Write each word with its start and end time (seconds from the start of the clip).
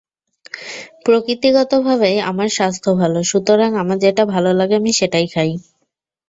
প্রকৃতিগতভাবেই 1.05 2.17
আমার 2.21 2.49
স্বাস্থ্য 2.49 2.89
ভালো, 2.95 3.19
সুতরাং 3.23 3.69
আমার 3.75 3.97
যেটা 3.99 4.23
ভালো 4.25 4.49
লাগে 4.53 4.75
আমি 4.75 4.91
সেটাই 4.93 5.27
খাই। 5.27 5.51